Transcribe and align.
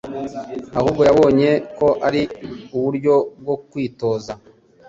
Ahubwo 0.79 1.01
yabonye 1.09 1.49
ko 1.77 1.87
ari 2.07 2.21
uburyo 2.77 3.15
bwo 3.41 3.55
kwitoza 3.69 4.31